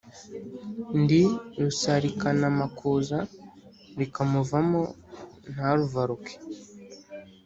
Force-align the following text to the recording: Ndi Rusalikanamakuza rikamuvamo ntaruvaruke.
Ndi 1.01 1.21
Rusalikanamakuza 1.63 3.17
rikamuvamo 3.99 4.81
ntaruvaruke. 5.51 6.33